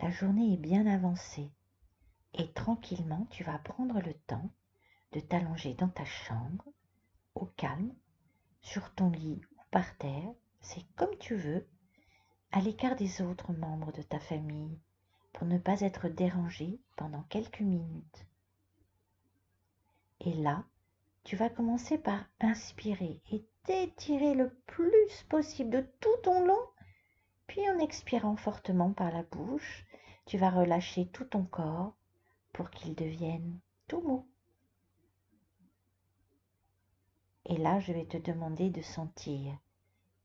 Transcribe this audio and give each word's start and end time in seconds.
la 0.00 0.10
journée 0.10 0.54
est 0.54 0.58
bien 0.58 0.86
avancée 0.86 1.50
et 2.34 2.52
tranquillement 2.52 3.26
tu 3.30 3.42
vas 3.42 3.58
prendre 3.58 4.00
le 4.00 4.14
temps 4.14 4.50
de 5.12 5.20
t'allonger 5.20 5.74
dans 5.74 5.88
ta 5.88 6.04
chambre, 6.04 6.64
au 7.34 7.46
calme, 7.46 7.92
sur 8.60 8.94
ton 8.94 9.10
lit 9.10 9.40
ou 9.56 9.60
par 9.70 9.96
terre, 9.96 10.32
c'est 10.60 10.84
comme 10.94 11.16
tu 11.18 11.34
veux, 11.34 11.66
à 12.52 12.60
l'écart 12.60 12.94
des 12.94 13.22
autres 13.22 13.52
membres 13.52 13.92
de 13.92 14.02
ta 14.02 14.20
famille, 14.20 14.78
pour 15.32 15.46
ne 15.46 15.58
pas 15.58 15.80
être 15.80 16.08
dérangé 16.08 16.80
pendant 16.96 17.22
quelques 17.24 17.60
minutes. 17.60 18.26
Et 20.20 20.34
là, 20.34 20.64
tu 21.24 21.36
vas 21.36 21.50
commencer 21.50 21.98
par 21.98 22.24
inspirer 22.40 23.20
et 23.32 23.44
t'étirer 23.64 24.34
le 24.34 24.50
plus 24.66 25.24
possible 25.28 25.70
de 25.70 25.86
tout 26.00 26.16
ton 26.22 26.44
long, 26.44 26.66
puis 27.46 27.68
en 27.70 27.78
expirant 27.78 28.36
fortement 28.36 28.92
par 28.92 29.12
la 29.12 29.22
bouche, 29.22 29.84
tu 30.28 30.36
vas 30.36 30.50
relâcher 30.50 31.06
tout 31.06 31.24
ton 31.24 31.42
corps 31.44 31.96
pour 32.52 32.70
qu'il 32.70 32.94
devienne 32.94 33.58
tout 33.86 34.02
mou. 34.02 34.28
Et 37.46 37.56
là, 37.56 37.80
je 37.80 37.94
vais 37.94 38.04
te 38.04 38.18
demander 38.18 38.68
de 38.68 38.82
sentir 38.82 39.58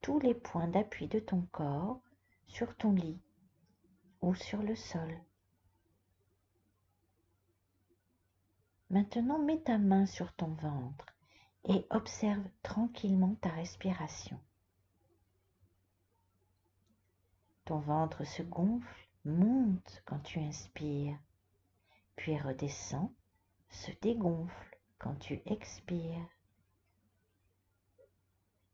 tous 0.02 0.20
les 0.20 0.34
points 0.34 0.68
d'appui 0.68 1.08
de 1.08 1.20
ton 1.20 1.44
corps 1.54 2.02
sur 2.48 2.76
ton 2.76 2.92
lit 2.92 3.22
ou 4.20 4.36
sur 4.36 4.62
le 4.62 4.76
sol. 4.76 5.22
Maintenant, 8.90 9.40
mets 9.40 9.62
ta 9.62 9.78
main 9.78 10.06
sur 10.06 10.34
ton 10.34 10.54
ventre 10.56 11.06
et 11.64 11.88
observe 11.92 12.46
tranquillement 12.62 13.36
ta 13.36 13.52
respiration. 13.52 14.38
Ton 17.64 17.80
ventre 17.80 18.26
se 18.26 18.44
gonfle, 18.44 19.03
monte 19.26 20.02
quand 20.06 20.20
tu 20.20 20.40
inspires, 20.40 21.18
puis 22.16 22.38
redescend, 22.38 23.12
se 23.70 23.92
dégonfle 24.02 24.80
quand 25.00 25.16
tu 25.16 25.42
expires. 25.46 26.30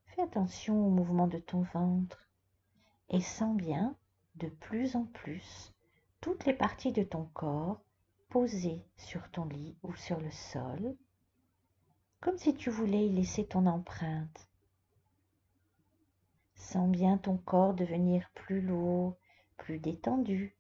Fais 0.08 0.22
attention 0.22 0.86
au 0.86 0.90
mouvement 0.90 1.28
de 1.28 1.40
ton 1.40 1.62
ventre 1.62 2.28
et 3.10 3.22
sens 3.22 3.56
bien 3.56 3.96
de 4.36 4.48
plus 4.48 4.96
en 4.96 5.06
plus 5.06 5.74
toutes 6.22 6.46
les 6.46 6.54
parties 6.54 6.92
de 6.92 7.04
ton 7.04 7.26
corps 7.26 7.82
posées 8.30 8.86
sur 8.98 9.30
ton 9.32 9.46
lit 9.46 9.78
ou 9.84 9.96
sur 9.96 10.20
le 10.20 10.32
sol, 10.32 10.96
comme 12.20 12.38
si 12.38 12.56
tu 12.56 12.70
voulais 12.70 13.08
y 13.08 13.14
laisser 13.14 13.46
ton 13.46 13.66
empreinte. 13.66 14.50
Sens 16.56 16.90
bien 16.90 17.18
ton 17.18 17.38
corps 17.38 17.74
devenir 17.74 18.30
plus 18.36 18.62
lourd, 18.62 19.16
plus 19.60 19.80
détendu 19.80 20.56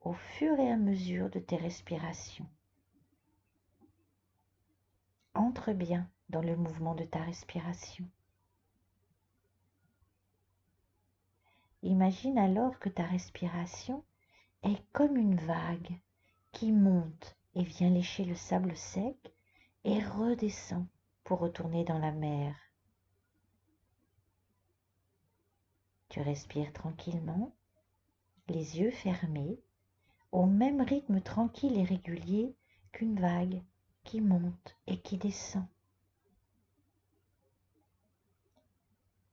au 0.00 0.14
fur 0.14 0.58
et 0.58 0.70
à 0.70 0.76
mesure 0.76 1.28
de 1.28 1.38
tes 1.38 1.56
respirations. 1.56 2.48
Entre 5.34 5.72
bien 5.72 6.08
dans 6.30 6.40
le 6.40 6.56
mouvement 6.56 6.94
de 6.94 7.04
ta 7.04 7.18
respiration. 7.18 8.08
Imagine 11.82 12.38
alors 12.38 12.78
que 12.78 12.88
ta 12.88 13.04
respiration 13.04 14.04
est 14.62 14.82
comme 14.92 15.16
une 15.16 15.36
vague 15.36 16.00
qui 16.52 16.72
monte 16.72 17.36
et 17.54 17.62
vient 17.62 17.90
lécher 17.90 18.24
le 18.24 18.34
sable 18.34 18.76
sec 18.76 19.32
et 19.84 20.02
redescend 20.02 20.86
pour 21.24 21.38
retourner 21.38 21.84
dans 21.84 21.98
la 21.98 22.12
mer. 22.12 22.56
Tu 26.08 26.20
respires 26.20 26.72
tranquillement, 26.72 27.54
yeux 28.58 28.90
fermés, 28.90 29.58
au 30.32 30.46
même 30.46 30.80
rythme 30.80 31.20
tranquille 31.20 31.78
et 31.78 31.84
régulier 31.84 32.54
qu'une 32.92 33.18
vague 33.18 33.62
qui 34.04 34.20
monte 34.20 34.76
et 34.86 35.00
qui 35.00 35.16
descend. 35.16 35.66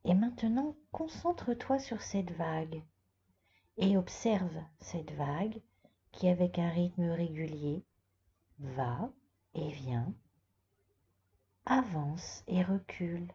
Et 0.03 0.13
maintenant, 0.13 0.75
concentre-toi 0.91 1.79
sur 1.79 2.01
cette 2.01 2.31
vague 2.31 2.83
et 3.77 3.97
observe 3.97 4.63
cette 4.79 5.11
vague 5.11 5.61
qui, 6.11 6.29
avec 6.29 6.59
un 6.59 6.69
rythme 6.69 7.09
régulier, 7.09 7.83
va 8.59 9.11
et 9.55 9.69
vient, 9.69 10.13
avance 11.65 12.43
et 12.47 12.61
recule. 12.63 13.27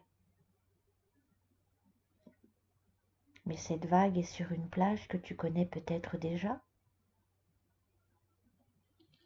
Mais 3.45 3.57
cette 3.57 3.85
vague 3.85 4.17
est 4.17 4.23
sur 4.23 4.51
une 4.51 4.69
plage 4.69 5.07
que 5.07 5.17
tu 5.17 5.35
connais 5.35 5.65
peut-être 5.65 6.17
déjà? 6.17 6.61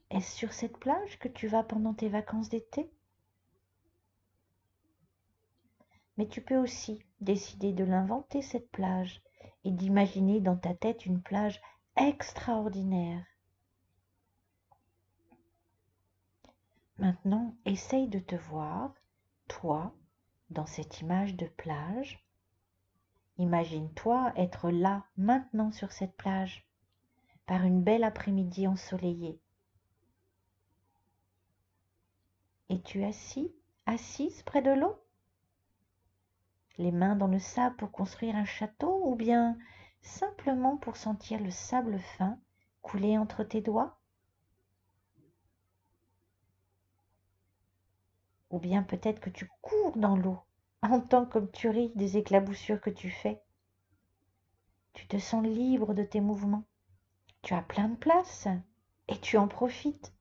Est-ce 0.09 0.35
sur 0.37 0.53
cette 0.53 0.77
plage 0.77 1.19
que 1.19 1.27
tu 1.27 1.47
vas 1.47 1.63
pendant 1.63 1.93
tes 1.93 2.09
vacances 2.09 2.49
d'été? 2.49 2.89
Mais 6.17 6.27
tu 6.27 6.41
peux 6.41 6.57
aussi 6.57 7.03
décider 7.19 7.73
de 7.73 7.83
l'inventer, 7.83 8.41
cette 8.41 8.71
plage, 8.71 9.21
et 9.65 9.71
d'imaginer 9.71 10.39
dans 10.39 10.55
ta 10.55 10.73
tête 10.73 11.05
une 11.05 11.21
plage 11.21 11.61
extraordinaire. 11.97 13.25
Maintenant, 16.97 17.55
essaye 17.65 18.07
de 18.07 18.19
te 18.19 18.35
voir, 18.35 18.93
toi, 19.49 19.93
dans 20.49 20.65
cette 20.65 21.01
image 21.01 21.35
de 21.35 21.47
plage. 21.47 22.24
Imagine-toi 23.37 24.31
être 24.37 24.69
là, 24.69 25.03
maintenant, 25.17 25.71
sur 25.71 25.91
cette 25.91 26.15
plage, 26.15 26.65
par 27.45 27.63
une 27.63 27.83
belle 27.83 28.03
après-midi 28.03 28.65
ensoleillée. 28.67 29.39
Es-tu 32.69 33.03
assis, 33.03 33.53
assise 33.85 34.41
près 34.43 34.61
de 34.61 34.71
l'eau? 34.71 34.97
Les 36.77 36.91
mains 36.91 37.15
dans 37.15 37.27
le 37.27 37.39
sable 37.39 37.75
pour 37.75 37.91
construire 37.91 38.35
un 38.35 38.45
château 38.45 39.01
ou 39.05 39.15
bien 39.15 39.57
simplement 40.01 40.77
pour 40.77 40.97
sentir 40.97 41.39
le 41.39 41.51
sable 41.51 41.99
fin 41.99 42.39
couler 42.81 43.17
entre 43.17 43.43
tes 43.43 43.61
doigts? 43.61 43.99
Ou 48.49 48.59
bien 48.59 48.83
peut-être 48.83 49.19
que 49.19 49.29
tu 49.29 49.49
cours 49.61 49.97
dans 49.97 50.15
l'eau, 50.15 50.39
entends 50.81 51.25
comme 51.25 51.51
tu 51.51 51.69
ris 51.69 51.91
des 51.95 52.17
éclaboussures 52.17 52.81
que 52.81 52.89
tu 52.89 53.09
fais. 53.09 53.41
Tu 54.93 55.07
te 55.07 55.17
sens 55.17 55.45
libre 55.45 55.93
de 55.93 56.03
tes 56.03 56.21
mouvements. 56.21 56.65
Tu 57.41 57.53
as 57.53 57.61
plein 57.61 57.89
de 57.89 57.95
place 57.95 58.47
et 59.07 59.19
tu 59.19 59.37
en 59.37 59.47
profites. 59.47 60.13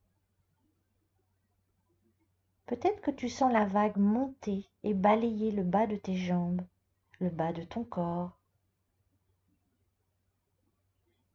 Peut-être 2.66 3.00
que 3.02 3.10
tu 3.10 3.28
sens 3.28 3.52
la 3.52 3.66
vague 3.66 3.98
monter 3.98 4.68
et 4.82 4.94
balayer 4.94 5.50
le 5.50 5.62
bas 5.62 5.86
de 5.86 5.96
tes 5.96 6.16
jambes, 6.16 6.62
le 7.20 7.30
bas 7.30 7.52
de 7.52 7.62
ton 7.62 7.84
corps. 7.84 8.38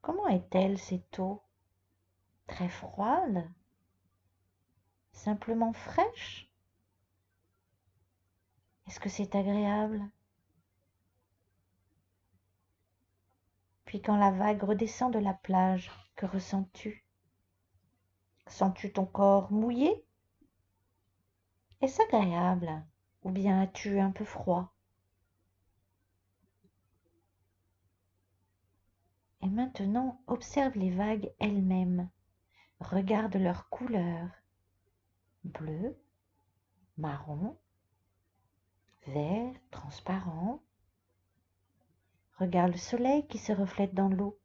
Comment 0.02 0.28
est-elle 0.28 0.78
cette 0.78 1.20
eau? 1.20 1.42
Très 2.48 2.70
froide? 2.70 3.48
Simplement 5.12 5.74
fraîche? 5.74 6.49
Est-ce 8.90 9.00
que 9.00 9.10
c'est 9.10 9.36
agréable? 9.36 10.04
Puis 13.86 14.02
quand 14.02 14.18
la 14.18 14.32
vague 14.32 14.64
redescend 14.64 15.14
de 15.14 15.20
la 15.20 15.36
plage, 15.36 15.92
que 16.16 16.26
ressens-tu? 16.26 17.06
Sens-tu 18.48 18.92
ton 18.92 19.06
corps 19.06 19.52
mouillé? 19.52 20.04
Est-ce 21.82 22.02
agréable? 22.02 22.84
Ou 23.22 23.30
bien 23.30 23.62
as-tu 23.62 24.00
un 24.00 24.10
peu 24.10 24.26
froid? 24.26 24.74
Et 29.44 29.50
maintenant, 29.50 30.20
observe 30.26 30.76
les 30.76 30.90
vagues 30.90 31.32
elles-mêmes. 31.38 32.10
Regarde 32.80 33.36
leurs 33.36 33.70
couleurs. 33.70 34.32
Bleu, 35.44 35.96
marron, 36.98 37.56
vert, 39.10 39.54
transparent. 39.72 40.62
Regarde 42.38 42.72
le 42.72 42.78
soleil 42.78 43.28
qui 43.28 43.38
se 43.38 43.52
reflète 43.52 43.94
dans 43.94 44.10
l'eau. 44.10 44.40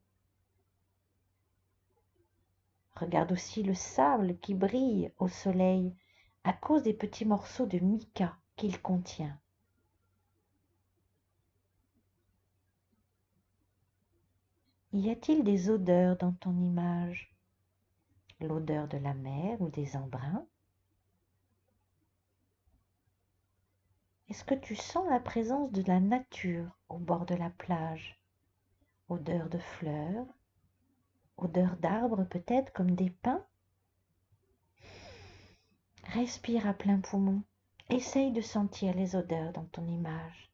Regarde 2.97 3.33
aussi 3.33 3.63
le 3.63 3.75
sable 3.75 4.39
qui 4.39 4.55
brille 4.55 5.13
au 5.19 5.29
soleil 5.29 5.95
à 6.45 6.53
cause 6.53 6.83
des 6.83 6.95
petits 6.95 7.25
morceaux 7.25 7.67
de 7.67 7.79
mica 7.79 8.37
qu'il 8.57 8.81
contient. 8.81 9.39
Y 14.93 15.11
a-t-il 15.11 15.43
des 15.43 15.71
odeurs 15.71 16.17
dans 16.17 16.33
ton 16.33 16.57
image? 16.57 17.35
L'odeur 18.41 18.87
de 18.87 18.99
la 18.99 19.15
mer 19.15 19.61
ou 19.61 19.69
des 19.69 19.97
embruns? 19.97 20.47
Est-ce 24.35 24.43
que 24.43 24.55
tu 24.57 24.75
sens 24.75 25.09
la 25.11 25.21
présence 25.21 25.71
de 25.71 25.85
la 25.87 26.01
nature 26.01 26.77
au 26.89 26.99
bord 26.99 27.25
de 27.25 27.37
la 27.37 27.51
plage? 27.51 28.21
Odeur 29.09 29.49
de 29.49 29.59
fleurs, 29.59 30.27
Odeur 31.37 31.77
d'arbre 31.77 32.25
peut-être 32.25 32.73
comme 32.73 32.97
des 32.97 33.11
pins? 33.11 33.47
Respire 36.09 36.67
à 36.67 36.75
plein 36.75 36.99
poumon. 36.99 37.45
Essaye 37.91 38.33
de 38.33 38.41
sentir 38.41 38.93
les 38.97 39.15
odeurs 39.15 39.53
dans 39.53 39.67
ton 39.67 39.87
image. 39.87 40.51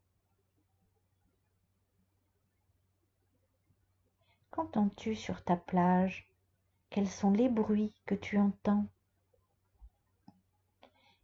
Qu'entends-tu 4.50 5.15
sur 5.15 5.43
ta 5.43 5.56
plage? 5.56 6.29
Quels 6.91 7.09
sont 7.09 7.31
les 7.31 7.49
bruits 7.49 7.94
que 8.05 8.15
tu 8.15 8.37
entends? 8.37 8.85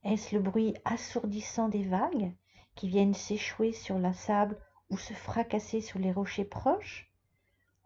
Est-ce 0.05 0.35
le 0.35 0.41
bruit 0.41 0.73
assourdissant 0.87 1.69
des 1.69 1.83
vagues? 1.83 2.33
Qui 2.77 2.89
viennent 2.89 3.15
s'échouer 3.15 3.73
sur 3.73 3.99
la 3.99 4.13
sable 4.13 4.57
ou 4.91 4.97
se 4.97 5.15
fracasser 5.15 5.81
sur 5.81 5.99
les 5.99 6.13
rochers 6.13 6.45
proches 6.45 7.11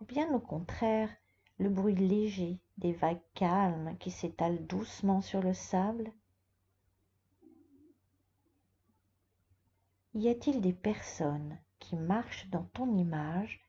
Ou 0.00 0.04
bien 0.04 0.28
au 0.34 0.40
contraire, 0.40 1.08
le 1.58 1.70
bruit 1.70 1.94
léger 1.94 2.60
des 2.76 2.92
vagues 2.92 3.22
calmes 3.34 3.96
qui 3.98 4.10
s'étalent 4.10 4.66
doucement 4.66 5.20
sur 5.20 5.42
le 5.42 5.54
sable. 5.54 6.12
Y 10.14 10.28
a-t-il 10.28 10.60
des 10.60 10.72
personnes 10.72 11.58
qui 11.78 11.96
marchent 11.96 12.48
dans 12.48 12.64
ton 12.64 12.96
image, 12.96 13.60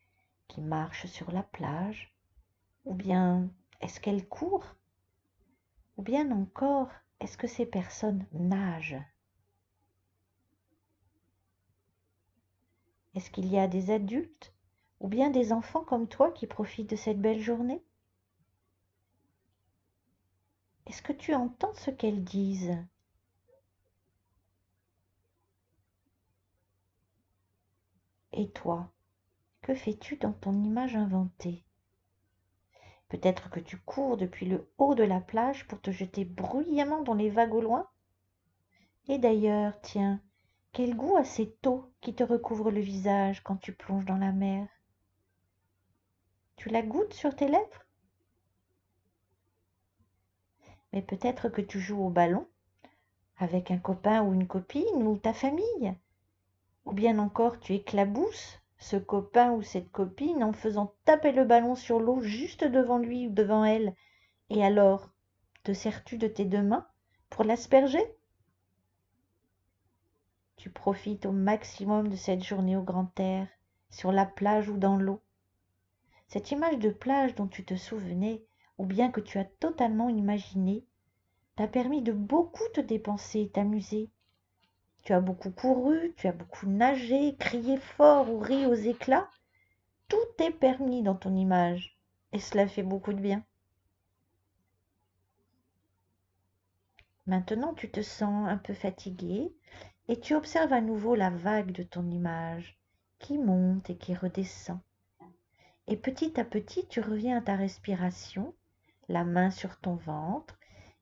qui 0.47 0.61
marchent 0.61 1.05
sur 1.05 1.31
la 1.31 1.43
plage? 1.43 2.15
Ou 2.85 2.95
bien 2.95 3.49
est-ce 3.79 3.99
qu'elles 3.99 4.27
courent? 4.27 4.75
Ou 5.97 6.01
bien 6.01 6.31
encore, 6.31 6.89
est-ce 7.19 7.37
que 7.37 7.47
ces 7.47 7.65
personnes 7.65 8.25
nagent? 8.31 8.97
Est-ce 13.15 13.29
qu'il 13.29 13.47
y 13.47 13.57
a 13.57 13.67
des 13.67 13.91
adultes 13.91 14.53
ou 14.99 15.07
bien 15.07 15.29
des 15.29 15.51
enfants 15.51 15.83
comme 15.83 16.07
toi 16.07 16.31
qui 16.31 16.47
profitent 16.47 16.89
de 16.89 16.95
cette 16.95 17.19
belle 17.19 17.41
journée? 17.41 17.83
Est-ce 20.85 21.01
que 21.01 21.13
tu 21.13 21.33
entends 21.33 21.73
ce 21.73 21.91
qu'elles 21.91 22.23
disent? 22.23 22.77
Et 28.33 28.49
toi, 28.49 28.91
que 29.61 29.75
fais-tu 29.75 30.15
dans 30.17 30.33
ton 30.33 30.63
image 30.63 30.95
inventée? 30.95 31.65
Peut-être 33.09 33.49
que 33.49 33.59
tu 33.59 33.77
cours 33.77 34.15
depuis 34.15 34.45
le 34.45 34.71
haut 34.77 34.95
de 34.95 35.03
la 35.03 35.19
plage 35.19 35.67
pour 35.67 35.81
te 35.81 35.91
jeter 35.91 36.23
bruyamment 36.23 37.03
dans 37.03 37.13
les 37.13 37.29
vagues 37.29 37.53
au 37.53 37.61
loin? 37.61 37.89
Et 39.07 39.17
d'ailleurs, 39.17 39.79
tiens, 39.81 40.21
quel 40.73 40.95
goût 40.95 41.17
a 41.17 41.25
cette 41.25 41.67
eau 41.67 41.91
qui 41.99 42.13
te 42.13 42.23
recouvre 42.23 42.71
le 42.71 42.79
visage 42.79 43.43
quand 43.43 43.57
tu 43.57 43.73
plonges 43.73 44.05
dans 44.05 44.17
la 44.17 44.31
mer? 44.31 44.67
Tu 46.55 46.69
la 46.69 46.81
goûtes 46.81 47.13
sur 47.13 47.35
tes 47.35 47.47
lèvres? 47.47 47.85
Mais 50.93 51.01
peut-être 51.01 51.49
que 51.49 51.61
tu 51.61 51.79
joues 51.79 52.01
au 52.01 52.09
ballon 52.09 52.47
avec 53.37 53.69
un 53.69 53.79
copain 53.79 54.23
ou 54.23 54.33
une 54.33 54.47
copine 54.47 55.07
ou 55.07 55.17
ta 55.17 55.33
famille? 55.33 55.93
Ou 56.85 56.93
bien 56.93 57.19
encore 57.19 57.59
tu 57.59 57.73
éclabousses 57.73 58.59
ce 58.77 58.95
copain 58.95 59.51
ou 59.51 59.61
cette 59.61 59.91
copine 59.91 60.43
en 60.43 60.53
faisant 60.53 60.93
taper 61.03 61.33
le 61.33 61.43
ballon 61.43 61.75
sur 61.75 61.99
l'eau 61.99 62.21
juste 62.21 62.63
devant 62.63 62.97
lui 62.97 63.27
ou 63.27 63.31
devant 63.31 63.65
elle? 63.65 63.93
Et 64.49 64.63
alors 64.63 65.09
te 65.63 65.73
sers-tu 65.73 66.17
de 66.17 66.27
tes 66.27 66.45
deux 66.45 66.63
mains 66.63 66.87
pour 67.29 67.43
l'asperger? 67.43 68.15
Profites 70.71 71.25
au 71.25 71.31
maximum 71.31 72.07
de 72.07 72.15
cette 72.15 72.43
journée 72.43 72.77
au 72.77 72.83
grand 72.83 73.19
air 73.19 73.47
sur 73.89 74.11
la 74.11 74.25
plage 74.25 74.69
ou 74.69 74.77
dans 74.77 74.97
l'eau 74.97 75.21
cette 76.27 76.51
image 76.51 76.79
de 76.79 76.89
plage 76.89 77.35
dont 77.35 77.47
tu 77.47 77.63
te 77.65 77.75
souvenais 77.75 78.43
ou 78.77 78.85
bien 78.85 79.11
que 79.11 79.21
tu 79.21 79.37
as 79.37 79.45
totalement 79.45 80.09
imaginée 80.09 80.85
t'a 81.55 81.67
permis 81.67 82.01
de 82.01 82.13
beaucoup 82.13 82.67
te 82.73 82.81
dépenser 82.81 83.41
et 83.41 83.49
t'amuser 83.49 84.09
tu 85.03 85.13
as 85.13 85.21
beaucoup 85.21 85.49
couru, 85.49 86.13
tu 86.15 86.27
as 86.27 86.31
beaucoup 86.31 86.67
nagé, 86.67 87.35
crié 87.37 87.77
fort 87.77 88.29
ou 88.29 88.39
ri 88.39 88.65
aux 88.67 88.75
éclats. 88.75 89.29
Tout 90.07 90.43
est 90.43 90.51
permis 90.51 91.01
dans 91.01 91.15
ton 91.15 91.35
image, 91.35 91.97
et 92.33 92.39
cela 92.39 92.67
fait 92.67 92.83
beaucoup 92.83 93.13
de 93.13 93.19
bien. 93.19 93.43
Maintenant 97.25 97.73
tu 97.73 97.89
te 97.89 98.01
sens 98.01 98.47
un 98.47 98.57
peu 98.57 98.73
fatigué, 98.73 99.53
et 100.07 100.19
tu 100.19 100.35
observes 100.35 100.73
à 100.73 100.81
nouveau 100.81 101.15
la 101.15 101.29
vague 101.29 101.71
de 101.71 101.83
ton 101.83 102.09
image, 102.09 102.77
qui 103.19 103.37
monte 103.37 103.89
et 103.89 103.97
qui 103.97 104.15
redescend. 104.15 104.79
Et 105.87 105.97
petit 105.97 106.39
à 106.39 106.45
petit 106.45 106.87
tu 106.87 107.01
reviens 107.01 107.37
à 107.37 107.41
ta 107.41 107.55
respiration, 107.55 108.53
la 109.07 109.23
main 109.23 109.51
sur 109.51 109.79
ton 109.79 109.95
ventre, 109.95 110.57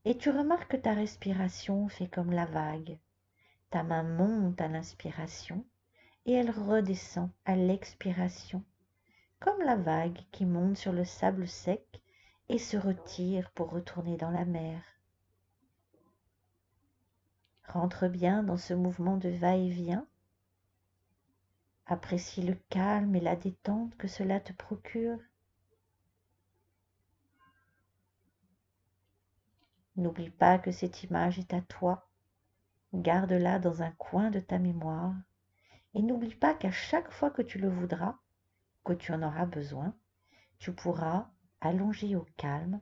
et 0.05 0.17
tu 0.17 0.29
remarques 0.29 0.71
que 0.71 0.77
ta 0.77 0.93
respiration 0.93 1.87
fait 1.87 2.07
comme 2.07 2.31
la 2.31 2.45
vague. 2.45 2.97
Ta 3.69 3.83
main 3.83 4.03
monte 4.03 4.59
à 4.61 4.67
l'inspiration 4.67 5.65
et 6.25 6.33
elle 6.33 6.51
redescend 6.51 7.29
à 7.45 7.55
l'expiration, 7.55 8.63
comme 9.39 9.61
la 9.61 9.75
vague 9.75 10.19
qui 10.31 10.45
monte 10.45 10.77
sur 10.77 10.91
le 10.91 11.05
sable 11.05 11.47
sec 11.47 12.01
et 12.49 12.57
se 12.57 12.77
retire 12.77 13.51
pour 13.51 13.69
retourner 13.69 14.17
dans 14.17 14.31
la 14.31 14.45
mer. 14.45 14.81
Rentre 17.69 18.07
bien 18.07 18.43
dans 18.43 18.57
ce 18.57 18.73
mouvement 18.73 19.17
de 19.17 19.29
va-et-vient. 19.29 20.07
Apprécie 21.85 22.41
le 22.41 22.55
calme 22.69 23.15
et 23.15 23.21
la 23.21 23.35
détente 23.35 23.95
que 23.97 24.07
cela 24.07 24.39
te 24.39 24.53
procure. 24.53 25.19
N'oublie 29.95 30.29
pas 30.29 30.59
que 30.59 30.71
cette 30.71 31.03
image 31.03 31.39
est 31.39 31.53
à 31.53 31.61
toi 31.61 32.09
garde-la 32.93 33.59
dans 33.59 33.83
un 33.83 33.91
coin 33.91 34.31
de 34.31 34.39
ta 34.39 34.57
mémoire 34.57 35.13
et 35.93 36.01
n'oublie 36.01 36.35
pas 36.35 36.53
qu'à 36.53 36.71
chaque 36.71 37.11
fois 37.11 37.29
que 37.29 37.41
tu 37.41 37.59
le 37.59 37.69
voudras, 37.69 38.17
que 38.83 38.93
tu 38.93 39.11
en 39.11 39.21
auras 39.21 39.45
besoin, 39.45 39.93
tu 40.57 40.73
pourras, 40.73 41.29
allongé 41.61 42.15
au 42.15 42.25
calme, 42.37 42.81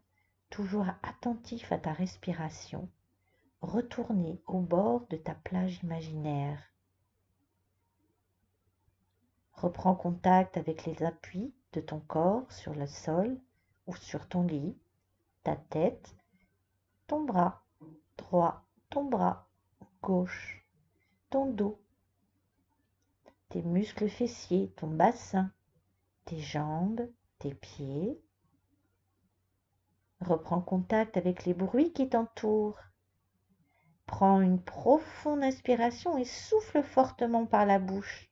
toujours 0.49 0.87
attentif 1.03 1.71
à 1.71 1.77
ta 1.77 1.91
respiration, 1.93 2.89
retourner 3.61 4.41
au 4.47 4.59
bord 4.59 5.07
de 5.07 5.17
ta 5.17 5.33
plage 5.33 5.81
imaginaire. 5.83 6.61
Reprends 9.53 9.95
contact 9.95 10.57
avec 10.57 10.85
les 10.85 11.03
appuis 11.03 11.53
de 11.73 11.81
ton 11.81 11.99
corps 11.99 12.51
sur 12.51 12.75
le 12.75 12.87
sol 12.87 13.39
ou 13.87 13.95
sur 13.95 14.27
ton 14.27 14.43
lit, 14.43 14.77
ta 15.43 15.55
tête, 15.55 16.15
ton 17.07 17.23
bras 17.23 17.63
droit, 18.17 18.65
ton 18.89 19.05
bras 19.05 19.47
gauche, 20.01 20.65
ton 21.29 21.47
dos, 21.47 21.81
tes 23.49 23.61
muscles 23.61 24.09
fessiers, 24.09 24.73
ton 24.77 24.87
bassin, 24.87 25.51
tes 26.25 26.39
jambes, 26.39 27.09
tes 27.39 27.53
pieds. 27.53 28.21
Reprends 30.21 30.61
contact 30.61 31.17
avec 31.17 31.45
les 31.45 31.53
bruits 31.53 31.93
qui 31.93 32.09
t'entourent. 32.09 32.79
Prends 34.17 34.41
une 34.41 34.59
profonde 34.59 35.43
inspiration 35.43 36.17
et 36.17 36.25
souffle 36.25 36.81
fortement 36.81 37.45
par 37.45 37.67
la 37.67 37.77
bouche. 37.77 38.31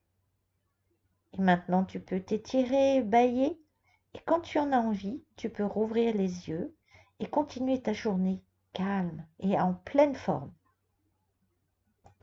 Et 1.34 1.40
maintenant, 1.40 1.86
tu 1.86 2.00
peux 2.00 2.20
t'étirer, 2.20 3.04
bailler. 3.04 3.62
Et 4.16 4.20
quand 4.26 4.40
tu 4.40 4.58
en 4.58 4.72
as 4.72 4.80
envie, 4.80 5.24
tu 5.36 5.48
peux 5.48 5.64
rouvrir 5.64 6.16
les 6.16 6.50
yeux 6.50 6.76
et 7.20 7.28
continuer 7.28 7.84
ta 7.84 7.94
journée 7.94 8.42
calme 8.74 9.28
et 9.40 9.60
en 9.60 9.76
pleine 9.76 10.16
forme. 10.16 10.52